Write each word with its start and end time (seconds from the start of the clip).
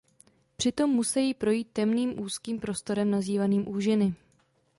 Přitom 0.57 0.89
musejí 0.89 1.33
projít 1.33 1.67
temným 1.73 2.19
úzkým 2.19 2.59
prostorem 2.59 3.11
nazývaným 3.11 3.67
Úžiny. 3.69 4.15